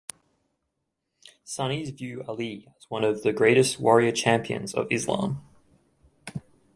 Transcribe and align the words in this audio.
Sunnis 1.43 1.91
view 1.91 2.23
Ali 2.27 2.67
as 2.75 2.89
one 2.89 3.03
of 3.03 3.21
the 3.21 3.31
greatest 3.31 3.79
warrior 3.79 4.11
champions 4.11 4.73
of 4.73 4.87
Islam. 4.91 5.43